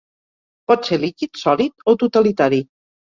Pot 0.71 0.89
ser 0.89 0.99
líquid, 1.03 1.41
sòlid 1.43 1.87
o 1.93 1.99
totalitari. 2.05 2.63